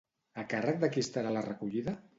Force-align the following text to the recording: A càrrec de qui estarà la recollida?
A 0.43 0.45
càrrec 0.53 0.81
de 0.85 0.91
qui 0.97 1.05
estarà 1.09 1.37
la 1.37 1.47
recollida? 1.51 1.99